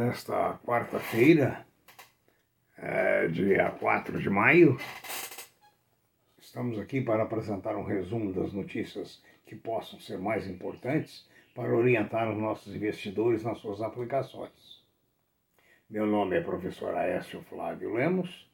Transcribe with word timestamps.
nesta 0.00 0.58
quarta-feira, 0.64 1.66
é, 2.78 3.28
dia 3.28 3.70
4 3.72 4.18
de 4.18 4.30
maio. 4.30 4.78
Estamos 6.40 6.78
aqui 6.78 7.02
para 7.02 7.24
apresentar 7.24 7.76
um 7.76 7.84
resumo 7.84 8.32
das 8.32 8.50
notícias 8.54 9.22
que 9.44 9.54
possam 9.54 10.00
ser 10.00 10.18
mais 10.18 10.48
importantes 10.48 11.28
para 11.54 11.76
orientar 11.76 12.30
os 12.30 12.38
nossos 12.38 12.74
investidores 12.74 13.44
nas 13.44 13.58
suas 13.58 13.82
aplicações. 13.82 14.82
Meu 15.88 16.06
nome 16.06 16.38
é 16.38 16.40
professor 16.40 16.94
Aécio 16.94 17.42
Flávio 17.42 17.92
Lemos, 17.92 18.50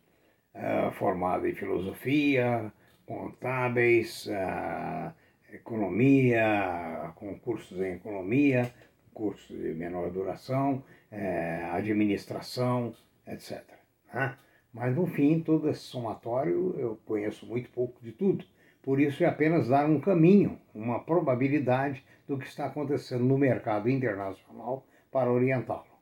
é, 0.52 0.90
formado 0.92 1.46
em 1.46 1.54
filosofia, 1.54 2.72
contábeis, 3.06 4.26
é, 4.26 5.12
economia, 5.54 7.12
concursos 7.14 7.78
em 7.78 7.92
economia, 7.94 8.74
cursos 9.16 9.56
de 9.56 9.72
menor 9.72 10.10
duração, 10.10 10.84
é, 11.10 11.64
administração, 11.72 12.94
etc. 13.26 13.64
Né? 14.12 14.36
Mas 14.74 14.94
no 14.94 15.06
fim, 15.06 15.40
todo 15.40 15.70
esse 15.70 15.80
somatório 15.80 16.78
eu 16.78 17.00
conheço 17.06 17.46
muito 17.46 17.70
pouco 17.70 17.98
de 18.02 18.12
tudo. 18.12 18.44
Por 18.82 19.00
isso 19.00 19.24
é 19.24 19.26
apenas 19.26 19.68
dar 19.68 19.88
um 19.88 19.98
caminho, 19.98 20.60
uma 20.74 21.02
probabilidade 21.02 22.04
do 22.28 22.36
que 22.36 22.46
está 22.46 22.66
acontecendo 22.66 23.24
no 23.24 23.38
mercado 23.38 23.88
internacional 23.88 24.86
para 25.10 25.32
orientá-lo. 25.32 25.96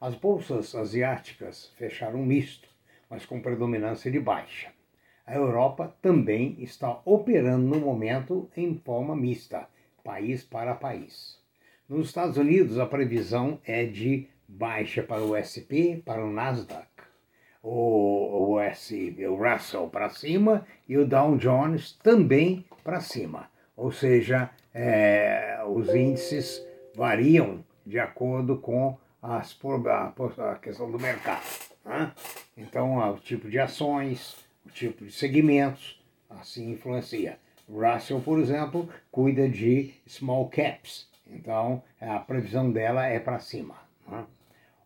As 0.00 0.14
bolsas 0.14 0.72
asiáticas 0.76 1.74
fecharam 1.76 2.24
misto, 2.24 2.68
mas 3.10 3.26
com 3.26 3.42
predominância 3.42 4.12
de 4.12 4.20
baixa. 4.20 4.72
A 5.26 5.34
Europa 5.34 5.92
também 6.00 6.54
está 6.60 7.00
operando 7.04 7.66
no 7.66 7.80
momento 7.80 8.48
em 8.56 8.76
forma 8.78 9.16
mista, 9.16 9.68
país 10.04 10.44
para 10.44 10.74
país. 10.74 11.39
Nos 11.90 12.06
Estados 12.06 12.36
Unidos, 12.36 12.78
a 12.78 12.86
previsão 12.86 13.58
é 13.64 13.84
de 13.84 14.28
baixa 14.46 15.02
para 15.02 15.24
o 15.24 15.34
SP, 15.34 15.98
para 16.04 16.24
o 16.24 16.32
Nasdaq, 16.32 16.86
o, 17.60 18.52
o, 18.52 18.60
S, 18.60 19.16
o 19.26 19.34
Russell 19.34 19.88
para 19.88 20.08
cima 20.08 20.64
e 20.88 20.96
o 20.96 21.04
Dow 21.04 21.36
Jones 21.36 21.98
também 22.00 22.64
para 22.84 23.00
cima. 23.00 23.50
Ou 23.76 23.90
seja, 23.90 24.50
é, 24.72 25.60
os 25.66 25.92
índices 25.92 26.64
variam 26.94 27.64
de 27.84 27.98
acordo 27.98 28.58
com 28.58 28.96
as, 29.20 29.58
a, 29.88 30.52
a 30.52 30.54
questão 30.60 30.88
do 30.92 30.98
mercado. 31.00 31.42
Né? 31.84 32.12
Então, 32.56 32.98
o 32.98 33.18
tipo 33.18 33.50
de 33.50 33.58
ações, 33.58 34.36
o 34.64 34.70
tipo 34.70 35.04
de 35.04 35.10
segmentos, 35.10 36.00
assim 36.30 36.70
influencia. 36.70 37.36
Russell, 37.68 38.20
por 38.20 38.38
exemplo, 38.38 38.88
cuida 39.10 39.48
de 39.48 39.92
small 40.06 40.48
caps, 40.48 41.09
então, 41.32 41.82
a 42.00 42.18
previsão 42.18 42.70
dela 42.70 43.06
é 43.06 43.18
para 43.18 43.38
cima. 43.38 43.76
Né? 44.08 44.24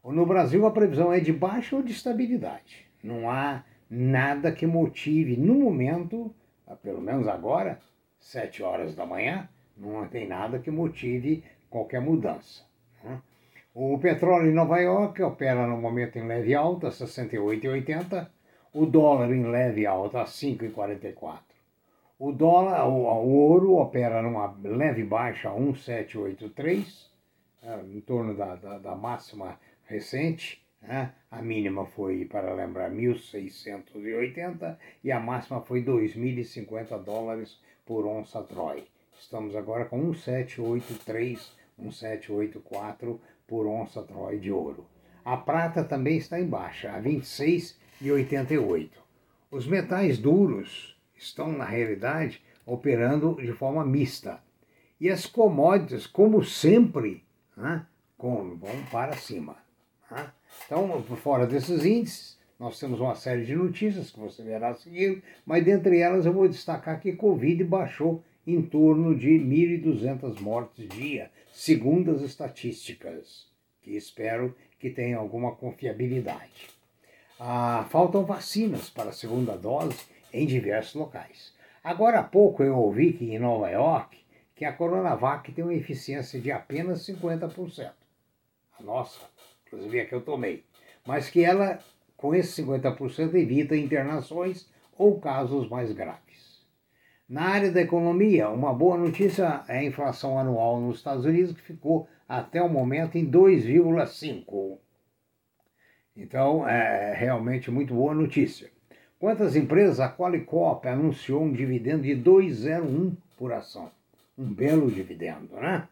No 0.05 0.27
Brasil, 0.27 0.67
a 0.67 0.71
previsão 0.71 1.13
é 1.13 1.21
de 1.21 1.33
baixa 1.33 1.77
ou 1.77 1.83
de 1.83 1.93
estabilidade. 1.93 2.87
Não 3.03 3.31
há 3.31 3.65
nada 3.89 4.53
que 4.53 4.67
motive, 4.67 5.37
no 5.37 5.55
momento, 5.55 6.35
pelo 6.83 7.01
menos 7.01 7.27
agora, 7.27 7.79
7 8.19 8.63
horas 8.63 8.95
da 8.95 9.07
manhã, 9.07 9.49
não 9.77 10.07
tem 10.09 10.27
nada 10.27 10.59
que 10.59 10.71
motive 10.71 11.43
qualquer 11.71 12.01
mudança. 12.01 12.63
Né? 13.03 13.21
O 13.75 13.99
petróleo 13.99 14.51
em 14.51 14.55
Nova 14.55 14.79
York 14.79 15.21
opera 15.23 15.67
no 15.67 15.77
momento 15.77 16.17
em 16.17 16.27
leve 16.27 16.55
alta, 16.55 16.89
68,80. 16.89 18.29
O 18.73 18.87
dólar 18.87 19.33
em 19.33 19.45
leve 19.45 19.87
alta, 19.87 20.25
5,44. 20.25 21.54
O 22.17 22.31
dólar, 22.31 22.87
o, 22.87 22.93
o 22.93 23.35
ouro 23.51 23.75
opera 23.75 24.23
numa 24.23 24.57
leve 24.63 25.03
baixa 25.03 25.51
1,783, 25.53 27.11
é, 27.61 27.81
em 27.93 28.01
torno 28.01 28.37
da, 28.37 28.55
da, 28.55 28.79
da 28.79 28.95
máxima 28.95 29.59
recente. 29.85 30.65
Né? 30.81 31.13
A 31.29 31.43
mínima 31.43 31.85
foi, 31.87 32.25
para 32.25 32.55
lembrar, 32.55 32.93
1.680 32.93 34.79
e 35.03 35.11
a 35.11 35.19
máxima 35.19 35.61
foi 35.61 35.83
2.050 35.83 37.03
dólares 37.03 37.61
por 37.85 38.07
onça 38.07 38.41
Troy. 38.43 38.85
Estamos 39.19 39.57
agora 39.57 39.87
com 39.87 39.99
1,783, 39.99 41.53
1,784 41.77 43.21
por 43.45 43.67
onça 43.67 44.05
Troy 44.05 44.39
de 44.39 44.53
ouro. 44.53 44.87
A 45.25 45.37
prata 45.37 45.83
também 45.83 46.19
está 46.19 46.39
em 46.39 46.47
baixa, 46.47 46.93
a 46.93 47.03
26,88. 47.03 48.91
Os 49.51 49.67
metais 49.67 50.19
duros 50.19 50.94
estão, 51.25 51.53
na 51.53 51.65
realidade, 51.65 52.43
operando 52.67 53.37
de 53.41 53.53
forma 53.53 53.85
mista. 53.85 54.43
E 55.01 55.11
as 55.11 55.27
commodities, 55.27 56.07
como 56.07 56.43
sempre, 56.45 57.25
né, 57.57 57.87
vão 58.19 58.85
para 58.91 59.17
cima. 59.17 59.57
Né? 60.11 60.31
Então, 60.67 61.03
fora 61.17 61.47
desses 61.47 61.85
índices, 61.85 62.39
nós 62.59 62.79
temos 62.79 63.01
uma 63.01 63.15
série 63.15 63.45
de 63.45 63.55
notícias 63.55 64.11
que 64.11 64.21
você 64.21 64.43
verá 64.43 64.71
a 64.71 64.75
seguir, 64.75 65.23
mas 65.45 65.65
dentre 65.65 65.99
elas 65.99 66.25
eu 66.25 66.33
vou 66.33 66.49
destacar 66.49 67.01
que 67.01 67.13
Covid 67.13 67.65
baixou 67.65 68.23
em 68.47 68.63
torno 68.63 69.15
de 69.15 69.31
1.200 69.31 70.41
mortes 70.41 70.89
dia, 70.89 71.31
segundo 71.53 72.11
as 72.13 72.23
estatísticas, 72.23 73.47
que 73.83 73.97
espero 73.97 74.55
que 74.79 74.91
tenham 74.91 75.21
alguma 75.21 75.53
confiabilidade. 75.53 76.71
Ah, 77.39 77.87
faltam 77.91 78.25
vacinas 78.25 78.89
para 78.89 79.11
a 79.11 79.13
segunda 79.13 79.57
dose 79.57 79.99
em 80.35 80.47
diversos 80.47 80.95
locais. 80.95 81.55
Agora 81.83 82.19
há 82.19 82.25
pouco 82.25 82.63
eu 82.63 82.77
ouvi 82.77 83.13
que 83.13 83.33
em 83.33 83.39
Nova 83.39 83.71
York 83.71 84.19
que 84.55 84.65
a 84.65 84.73
Coronavac 84.73 85.51
tem 85.53 85.65
uma 85.65 85.75
eficiência 85.75 86.41
de 86.41 86.51
apenas 86.51 87.07
50%. 87.07 87.93
A 88.79 88.83
nossa, 88.83 89.21
inclusive 89.67 90.01
a 90.01 90.07
que 90.07 90.15
eu 90.15 90.21
tomei. 90.21 90.65
Mas 91.07 91.29
que 91.29 91.45
ela, 91.45 91.79
com 92.17 92.35
esse 92.35 92.63
50%, 92.63 93.35
evita 93.35 93.77
internações 93.77 94.69
ou 94.97 95.21
casos 95.21 95.69
mais 95.69 95.93
graves. 95.93 96.65
Na 97.29 97.49
área 97.49 97.71
da 97.71 97.81
economia, 97.81 98.49
uma 98.51 98.73
boa 98.73 98.97
notícia 98.97 99.65
é 99.69 99.79
a 99.79 99.85
inflação 99.85 100.39
anual 100.39 100.81
nos 100.81 100.99
Estados 100.99 101.25
Unidos, 101.25 101.55
que 101.55 101.63
ficou 101.63 102.09
até 102.29 102.63
o 102.63 102.69
momento 102.69 103.17
em 103.17 103.31
2,5%. 103.31 104.79
Então, 106.17 106.69
é 106.69 107.13
realmente 107.15 107.71
muito 107.71 107.95
boa 107.95 108.15
notícia. 108.15 108.71
Quantas 109.25 109.57
empresas, 109.57 110.01
a 110.01 110.13
Qualicorp 110.15 110.85
anunciou 110.85 111.45
um 111.45 111.51
dividendo 111.51 112.03
de 112.03 112.15
2,01 112.15 113.17
por 113.39 113.55
ação. 113.55 113.91
Um 114.37 114.53
belo 114.53 114.91
dividendo, 114.91 115.55
né? 115.55 115.89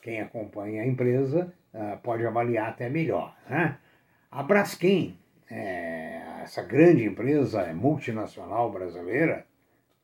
Quem 0.00 0.20
acompanha 0.20 0.82
a 0.82 0.86
empresa 0.86 1.52
uh, 1.74 1.98
pode 2.04 2.24
avaliar 2.24 2.68
até 2.68 2.88
melhor. 2.88 3.36
Né? 3.50 3.76
A 4.30 4.44
Braskem, 4.44 5.18
é, 5.50 6.22
essa 6.44 6.62
grande 6.62 7.02
empresa 7.02 7.66
multinacional 7.74 8.70
brasileira, 8.70 9.44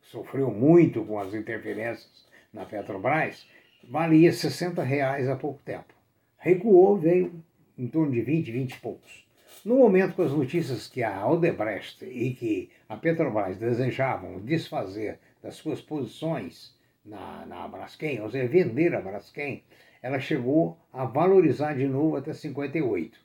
sofreu 0.00 0.50
muito 0.50 1.04
com 1.04 1.16
as 1.20 1.32
interferências 1.32 2.26
na 2.52 2.64
Petrobras, 2.64 3.46
valia 3.88 4.32
60 4.32 4.82
reais 4.82 5.28
há 5.28 5.36
pouco 5.36 5.60
tempo. 5.64 5.94
Recuou, 6.38 6.98
veio 6.98 7.41
em 7.78 7.86
torno 7.86 8.10
de 8.10 8.20
20, 8.20 8.50
20 8.50 8.72
e 8.72 8.80
poucos. 8.80 9.24
No 9.64 9.76
momento 9.76 10.14
com 10.14 10.20
as 10.20 10.30
notícias 10.30 10.86
que 10.88 11.02
a 11.02 11.26
Odebrecht 11.26 12.04
e 12.04 12.34
que 12.34 12.69
a 12.86 12.98
Petrobras 12.98 13.56
desejavam 13.56 14.41
desfazer 14.41 15.19
das 15.42 15.54
suas 15.54 15.80
posições 15.80 16.78
na, 17.02 17.47
na 17.47 17.66
Braskem, 17.66 18.20
ou 18.20 18.28
seja, 18.28 18.47
vender 18.47 18.94
a 18.94 19.00
Braskem, 19.00 19.64
ela 20.03 20.20
chegou 20.20 20.76
a 20.92 21.06
valorizar 21.06 21.72
de 21.72 21.86
novo 21.86 22.14
até 22.14 22.34
58. 22.34 23.19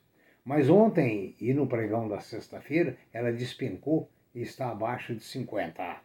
Mas 0.45 0.69
ontem 0.69 1.35
e 1.41 1.53
no 1.53 1.67
pregão 1.67 2.07
da 2.07 2.21
sexta-feira, 2.21 2.95
ela 3.11 3.33
despencou 3.33 4.09
e 4.33 4.41
está 4.41 4.69
abaixo 4.69 5.13
de 5.13 5.23
50. 5.25 5.97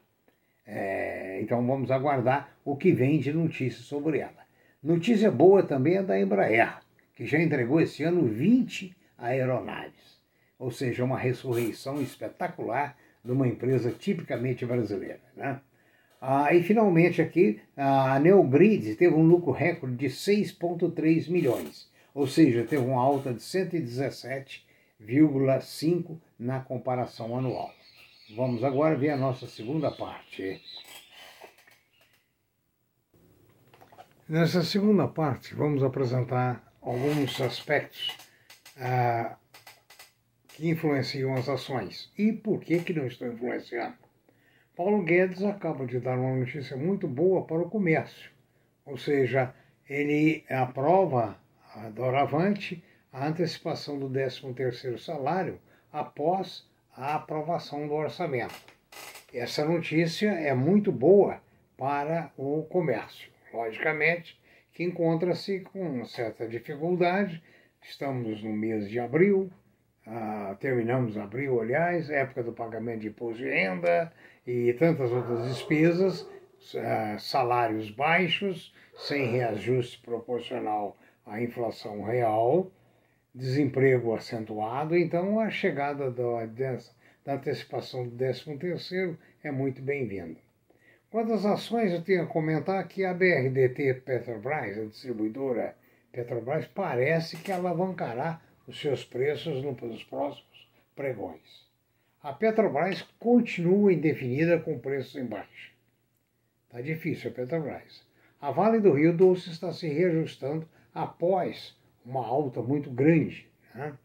É, 0.67 1.39
então 1.43 1.65
vamos 1.65 1.93
aguardar 1.93 2.59
o 2.65 2.77
que 2.77 2.91
vem 2.91 3.21
de 3.21 3.33
notícias 3.33 3.85
sobre 3.85 4.19
ela. 4.19 4.45
Notícia 4.83 5.31
boa 5.31 5.63
também 5.63 5.99
é 5.99 6.03
da 6.03 6.19
Embraer, 6.19 6.81
que 7.15 7.25
já 7.25 7.39
entregou 7.39 7.81
esse 7.81 8.03
ano 8.03 8.27
20 8.27 8.97
aeronaves 9.17 10.14
ou 10.65 10.71
seja, 10.71 11.05
uma 11.05 11.19
ressurreição 11.19 12.01
espetacular 12.01 12.97
de 13.23 13.31
uma 13.31 13.47
empresa 13.47 13.91
tipicamente 13.91 14.65
brasileira. 14.65 15.21
Né? 15.37 15.61
Ah, 16.19 16.55
e 16.55 16.63
finalmente 16.63 17.21
aqui, 17.21 17.61
a 17.77 18.19
Neogrid 18.19 18.97
teve 18.97 19.15
um 19.15 19.27
lucro 19.27 19.53
recorde 19.53 19.95
de 19.95 20.07
6,3 20.07 21.31
milhões, 21.31 21.93
ou 22.15 22.27
seja, 22.27 22.65
teve 22.65 22.83
uma 22.83 22.99
alta 22.99 23.35
de 23.35 23.41
117,5 23.41 26.19
na 26.39 26.61
comparação 26.61 27.37
anual. 27.37 27.71
Vamos 28.35 28.65
agora 28.65 28.97
ver 28.97 29.11
a 29.11 29.19
nossa 29.19 29.47
segunda 29.47 29.91
parte. 29.91 30.63
Nessa 34.27 34.63
segunda 34.63 35.07
parte, 35.07 35.55
vamos 35.55 35.83
apresentar 35.83 36.73
alguns 36.81 37.39
aspectos 37.39 38.17
ah, 38.79 39.37
que 40.55 40.69
influenciam 40.69 41.35
as 41.35 41.49
ações. 41.49 42.11
E 42.17 42.33
por 42.33 42.61
que, 42.61 42.79
que 42.79 42.93
não 42.93 43.07
estão 43.07 43.33
influenciando? 43.33 43.97
Paulo 44.77 45.03
Guedes 45.03 45.43
acaba 45.43 45.87
de 45.87 46.01
dar 46.01 46.19
uma 46.19 46.37
notícia 46.37 46.77
muito 46.77 47.07
boa 47.07 47.45
para 47.45 47.63
o 47.63 47.71
comércio, 47.71 48.31
ou 48.85 48.97
seja, 48.97 49.55
ele 49.89 50.45
aprova 50.49 51.39
a 51.75 51.89
doravante 51.91 52.83
a 53.13 53.29
antecipação 53.29 53.99
do 53.99 54.11
13º 54.11 54.99
salário 54.99 55.61
após 55.93 56.69
a 56.97 57.15
aprovação 57.15 57.87
do 57.87 57.95
orçamento. 57.95 58.55
Essa 59.33 59.65
notícia 59.65 60.31
é 60.31 60.53
muito 60.53 60.91
boa 60.91 61.41
para 61.77 62.33
o 62.37 62.65
comércio. 62.65 63.31
Logicamente 63.53 64.41
que 64.73 64.83
encontra-se 64.83 65.61
com 65.61 66.05
certa 66.05 66.49
dificuldade. 66.49 67.41
Estamos 67.81 68.43
no 68.43 68.53
mês 68.53 68.91
de 68.91 68.99
abril, 68.99 69.51
ah, 70.07 70.57
terminamos 70.61 71.17
abril, 71.17 71.61
aliás, 71.61 72.11
época 72.11 72.43
do 72.43 72.53
pagamento 72.53 73.01
de 73.01 73.09
imposto 73.09 73.39
de 73.39 73.49
renda 73.49 74.13
e 74.47 74.73
tantas 74.75 75.11
outras 75.11 75.49
despesas, 75.49 76.29
ah, 76.77 77.17
salários 77.19 77.91
baixos, 77.91 78.75
sem 78.97 79.31
reajuste 79.31 79.99
proporcional 80.01 80.97
à 81.27 81.41
inflação 81.41 82.03
real, 82.03 82.71
desemprego 83.35 84.15
acentuado, 84.15 84.97
então 84.97 85.41
a 85.41 85.51
chegada 85.51 86.11
da, 86.11 86.47
da 87.25 87.35
antecipação 87.35 88.07
do 88.07 88.17
13 88.17 88.57
terceiro 88.59 89.19
é 89.43 89.51
muito 89.51 89.83
bem-vinda. 89.83 90.39
Quanto 91.11 91.33
às 91.33 91.47
ações, 91.47 91.93
eu 91.93 92.03
tenho 92.03 92.25
a 92.25 92.27
comentar 92.27 92.87
que 92.89 93.05
a 93.05 93.15
BRDT 93.15 94.03
Petrobras, 94.05 94.79
a 94.79 94.85
distribuidora 94.85 95.77
Petrobras, 96.13 96.67
parece 96.67 97.37
que 97.37 97.53
alavancará 97.53 98.41
os 98.67 98.81
seus 98.81 99.05
preços 99.05 99.63
nos 99.63 100.05
próximos 100.05 100.69
pregões. 100.95 101.69
A 102.23 102.33
Petrobras 102.33 103.03
continua 103.19 103.93
indefinida 103.93 104.59
com 104.59 104.79
preços 104.79 105.17
em 105.17 105.27
baixa. 105.27 105.73
Está 106.67 106.81
difícil 106.81 107.31
a 107.31 107.35
Petrobras. 107.35 108.07
A 108.41 108.51
Vale 108.51 108.81
do 108.81 108.93
Rio 108.93 109.17
Doce 109.17 109.51
está 109.51 109.73
se 109.73 109.89
reajustando 109.89 110.69
após 110.93 111.77
uma 112.05 112.27
alta 112.27 112.63
muito 112.63 112.91
grande. 112.91 113.49
Né? 113.75 113.97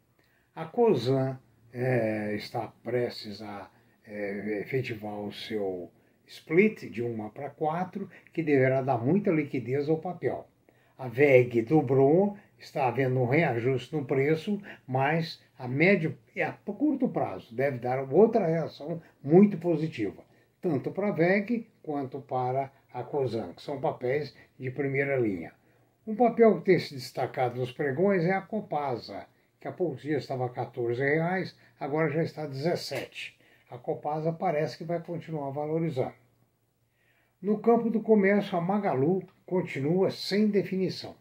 A 0.56 0.65
COSAN 0.65 1.39
é, 1.73 2.35
está 2.35 2.67
prestes 2.83 3.41
a 3.41 3.69
é, 4.06 4.61
efetivar 4.61 5.19
o 5.19 5.31
seu 5.31 5.91
split 6.25 6.89
de 6.89 7.01
1 7.01 7.29
para 7.29 7.50
4, 7.50 8.09
que 8.33 8.44
deverá 8.44 8.81
dar 8.81 8.97
muita 8.97 9.31
liquidez 9.31 9.89
ao 9.89 9.97
papel. 9.97 10.47
A 11.00 11.07
VEG 11.07 11.62
dobrou, 11.62 12.38
está 12.57 12.90
havendo 12.90 13.22
um 13.22 13.25
reajuste 13.25 13.96
no 13.96 14.04
preço, 14.04 14.62
mas 14.86 15.42
a 15.57 15.66
médio 15.66 16.18
e 16.36 16.42
a 16.42 16.51
curto 16.51 17.07
prazo 17.07 17.56
deve 17.56 17.78
dar 17.78 18.04
outra 18.12 18.46
reação 18.46 19.01
muito 19.24 19.57
positiva, 19.57 20.22
tanto 20.62 20.92
para 20.92 21.07
a 21.07 21.12
VEG 21.13 21.72
quanto 21.81 22.19
para 22.19 22.69
a 22.94 23.01
COSAN, 23.01 23.54
que 23.54 23.62
são 23.62 23.80
papéis 23.80 24.36
de 24.60 24.69
primeira 24.72 25.16
linha. 25.16 25.54
Um 26.06 26.18
papel 26.18 26.57
que 26.57 26.66
tem 26.66 26.80
se 26.80 26.96
destacado 26.96 27.57
nos 27.57 27.72
pregões 27.72 28.25
é 28.25 28.34
a 28.34 28.42
Copasa, 28.42 29.25
que 29.57 29.69
há 29.69 29.72
poucos 29.72 30.02
dias 30.02 30.24
estava 30.24 30.48
a 30.48 30.50
14 30.50 31.02
reais, 31.02 31.57
agora 31.80 32.10
já 32.10 32.24
está 32.24 32.44
a 32.44 32.48
17. 32.48 33.40
A 33.72 33.78
Copasa 33.78 34.34
parece 34.34 34.78
que 34.78 34.84
vai 34.84 35.02
continuar 35.02 35.52
valorizando. 35.52 36.29
No 37.41 37.57
campo 37.59 37.89
do 37.89 38.01
comércio, 38.01 38.57
a 38.57 38.62
Magalu 38.62 39.24
continua 39.45 40.12
sem 40.12 40.47
definição. 40.47 41.15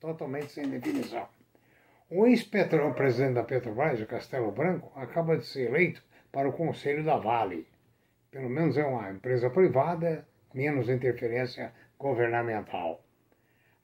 Totalmente 0.00 0.50
sem 0.50 0.68
definição. 0.68 1.28
O 2.10 2.26
ex-presidente 2.26 3.34
da 3.34 3.44
Petrobras, 3.44 4.00
o 4.00 4.06
Castelo 4.06 4.50
Branco, 4.50 4.90
acaba 4.98 5.38
de 5.38 5.46
ser 5.46 5.68
eleito 5.68 6.02
para 6.32 6.48
o 6.48 6.52
Conselho 6.52 7.04
da 7.04 7.16
Vale. 7.16 7.68
Pelo 8.32 8.50
menos 8.50 8.76
é 8.76 8.84
uma 8.84 9.08
empresa 9.08 9.48
privada, 9.48 10.26
menos 10.52 10.88
interferência 10.88 11.72
governamental. 11.96 13.00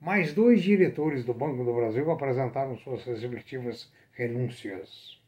Mais 0.00 0.34
dois 0.34 0.60
diretores 0.60 1.24
do 1.24 1.32
Banco 1.32 1.62
do 1.62 1.72
Brasil 1.72 2.10
apresentaram 2.10 2.76
suas 2.78 3.04
respectivas 3.04 3.92
renúncias. 4.10 5.22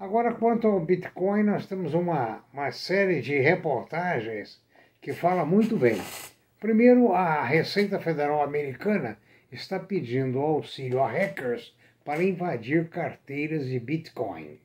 Agora, 0.00 0.34
quanto 0.34 0.66
ao 0.66 0.80
Bitcoin, 0.80 1.44
nós 1.44 1.64
temos 1.64 1.94
uma, 1.94 2.44
uma 2.52 2.72
série 2.72 3.20
de 3.20 3.38
reportagens 3.38 4.63
que 5.04 5.12
fala 5.12 5.44
muito 5.44 5.76
bem. 5.76 6.00
Primeiro, 6.58 7.12
a 7.12 7.44
Receita 7.44 8.00
Federal 8.00 8.42
Americana 8.42 9.18
está 9.52 9.78
pedindo 9.78 10.40
auxílio 10.40 10.98
a 11.02 11.06
hackers 11.06 11.76
para 12.02 12.24
invadir 12.24 12.88
carteiras 12.88 13.66
de 13.66 13.78
Bitcoin. 13.78 14.58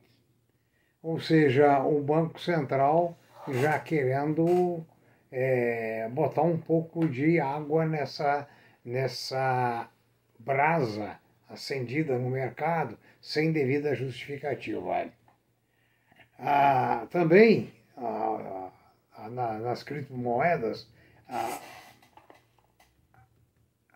Ou 1.02 1.20
seja, 1.20 1.80
o 1.80 2.00
Banco 2.00 2.40
Central 2.40 3.18
já 3.48 3.78
querendo 3.78 4.82
é, 5.30 6.08
botar 6.10 6.40
um 6.40 6.56
pouco 6.56 7.06
de 7.06 7.38
água 7.38 7.84
nessa 7.84 8.48
nessa 8.82 9.90
brasa 10.38 11.18
acendida 11.50 12.18
no 12.18 12.30
mercado 12.30 12.98
sem 13.20 13.52
devida 13.52 13.94
justificativa. 13.94 15.04
Ah, 16.38 17.06
também, 17.10 17.70
ah, 17.94 18.69
ah, 19.24 19.58
nas 19.58 19.82
criptomoedas, 19.82 20.88
ah, 21.28 21.60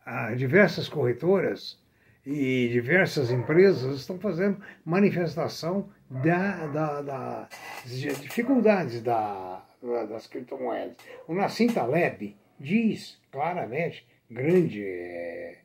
ah, 0.05 0.35
diversas 0.35 0.88
corretoras 0.88 1.82
e 2.26 2.69
diversas 2.69 3.31
empresas 3.31 3.97
estão 3.97 4.19
fazendo 4.19 4.62
manifestação 4.85 5.91
da, 6.09 6.67
da, 6.67 7.03
da 7.03 7.49
dificuldades 7.85 9.03
da, 9.03 9.65
das 10.09 10.26
criptomoedas. 10.26 10.97
O 11.27 11.35
Nassim 11.35 11.69
Taleb 11.69 12.37
diz 12.59 13.20
claramente 13.31 14.06
grande 14.31 14.85
é, 14.85 15.59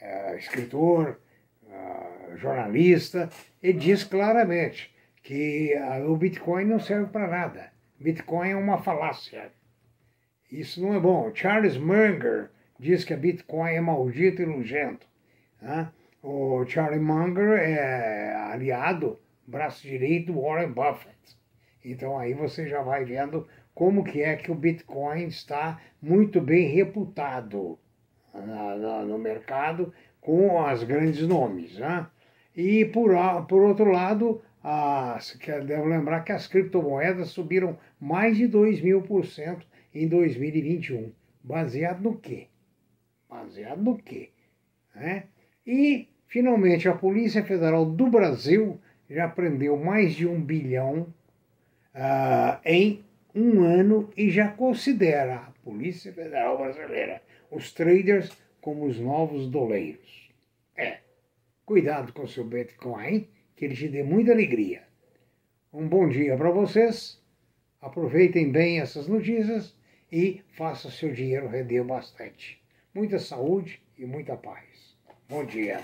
é, 0.00 0.36
escritor, 0.36 1.20
uh, 1.64 2.36
jornalista, 2.36 3.30
e 3.62 3.72
diz 3.72 4.04
claramente 4.04 4.94
que 5.22 5.74
uh, 5.76 6.10
o 6.10 6.16
Bitcoin 6.16 6.64
não 6.64 6.80
serve 6.80 7.10
para 7.10 7.28
nada. 7.28 7.73
Bitcoin 8.04 8.50
é 8.50 8.56
uma 8.56 8.76
falácia. 8.76 9.50
Isso 10.52 10.82
não 10.82 10.92
é 10.92 11.00
bom. 11.00 11.34
Charles 11.34 11.78
Munger 11.78 12.50
diz 12.78 13.02
que 13.02 13.14
a 13.14 13.16
Bitcoin 13.16 13.70
é 13.70 13.80
maldito 13.80 14.42
e 14.42 14.46
nojento. 14.46 15.06
Né? 15.58 15.90
O 16.22 16.66
Charlie 16.66 17.00
Munger 17.00 17.58
é 17.58 18.34
aliado, 18.52 19.18
braço 19.46 19.80
direito 19.88 20.34
do 20.34 20.42
Warren 20.42 20.72
Buffett. 20.72 21.16
Então 21.82 22.18
aí 22.18 22.34
você 22.34 22.68
já 22.68 22.82
vai 22.82 23.06
vendo 23.06 23.48
como 23.74 24.04
que 24.04 24.20
é 24.20 24.36
que 24.36 24.52
o 24.52 24.54
Bitcoin 24.54 25.24
está 25.24 25.80
muito 26.02 26.42
bem 26.42 26.74
reputado 26.74 27.78
na, 28.34 29.02
no 29.02 29.16
mercado 29.16 29.94
com 30.20 30.60
os 30.62 30.84
grandes 30.84 31.26
nomes. 31.26 31.78
Né? 31.78 32.06
E 32.54 32.84
por, 32.84 33.12
por 33.48 33.62
outro 33.62 33.90
lado, 33.90 34.42
as, 34.64 35.38
devo 35.66 35.84
lembrar 35.84 36.24
que 36.24 36.32
as 36.32 36.46
criptomoedas 36.46 37.28
subiram 37.28 37.78
mais 38.00 38.38
de 38.38 38.46
2 38.46 38.80
mil 38.80 39.02
por 39.02 39.26
cento 39.26 39.66
em 39.94 40.08
2021. 40.08 41.12
Baseado 41.42 42.02
no 42.02 42.16
quê? 42.16 42.48
Baseado 43.28 43.82
no 43.82 43.98
quê? 43.98 44.30
Né? 44.94 45.24
E, 45.66 46.08
finalmente, 46.26 46.88
a 46.88 46.94
Polícia 46.94 47.44
Federal 47.44 47.84
do 47.84 48.06
Brasil 48.06 48.80
já 49.10 49.28
prendeu 49.28 49.76
mais 49.76 50.14
de 50.14 50.26
um 50.26 50.40
bilhão 50.40 51.12
uh, 51.94 52.58
em 52.64 53.04
um 53.34 53.62
ano 53.62 54.10
e 54.16 54.30
já 54.30 54.48
considera 54.48 55.34
a 55.34 55.52
Polícia 55.62 56.10
Federal 56.10 56.56
Brasileira 56.56 57.20
os 57.50 57.70
traders 57.70 58.30
como 58.62 58.86
os 58.86 58.98
novos 58.98 59.46
doleiros. 59.46 60.30
É, 60.74 61.00
cuidado 61.66 62.14
com 62.14 62.22
o 62.22 62.28
seu 62.28 62.44
Bitcoin, 62.44 63.28
que 63.56 63.64
ele 63.64 63.74
te 63.74 63.88
dê 63.88 64.02
muita 64.02 64.32
alegria. 64.32 64.82
Um 65.72 65.88
bom 65.88 66.08
dia 66.08 66.36
para 66.36 66.50
vocês, 66.50 67.20
aproveitem 67.80 68.50
bem 68.50 68.80
essas 68.80 69.08
notícias 69.08 69.76
e 70.10 70.42
façam 70.56 70.90
seu 70.90 71.12
dinheiro 71.12 71.48
render 71.48 71.82
bastante. 71.82 72.62
Muita 72.94 73.18
saúde 73.18 73.82
e 73.98 74.04
muita 74.04 74.36
paz. 74.36 74.96
Bom 75.28 75.44
dia. 75.44 75.80